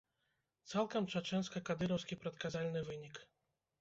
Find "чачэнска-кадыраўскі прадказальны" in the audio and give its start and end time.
1.13-2.87